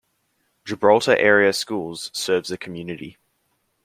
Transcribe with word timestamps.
Gibraltar 0.65 1.15
Area 1.15 1.53
Schools 1.53 2.09
serves 2.11 2.49
the 2.49 2.57
community. 2.57 3.19